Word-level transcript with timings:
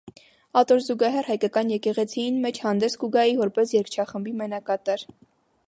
Ատոր 0.61 0.79
զուգահեռ 0.85 1.27
հայկական 1.31 1.69
եկեղեցիին 1.73 2.39
մէջ 2.45 2.61
հանդէս 2.63 2.97
կու 3.03 3.11
գայ 3.19 3.27
որպէս 3.43 3.75
երգչախումբի 3.77 4.35
մենակատար։ 4.41 5.05